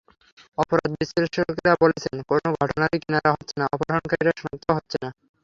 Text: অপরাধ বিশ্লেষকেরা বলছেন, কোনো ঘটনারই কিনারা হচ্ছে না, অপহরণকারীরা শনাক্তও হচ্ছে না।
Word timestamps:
অপরাধ 0.57 0.91
বিশ্লেষকেরা 0.93 1.73
বলছেন, 1.83 2.15
কোনো 2.29 2.47
ঘটনারই 2.59 2.99
কিনারা 3.03 3.29
হচ্ছে 3.31 3.55
না, 3.59 3.65
অপহরণকারীরা 3.75 4.33
শনাক্তও 4.39 4.77
হচ্ছে 4.77 4.97
না। 5.03 5.09